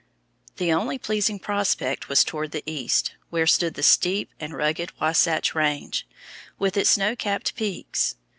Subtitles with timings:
[0.57, 5.53] The only pleasing prospect was toward the east, where stood the steep and rugged Wasatch
[5.53, 6.07] Range,
[6.57, 8.15] with its snow capped peaks.